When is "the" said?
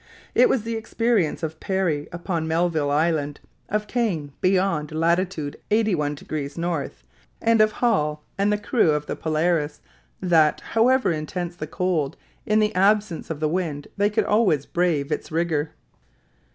0.63-0.75, 8.51-8.57, 9.05-9.15, 11.55-11.67, 12.57-12.73, 13.39-13.47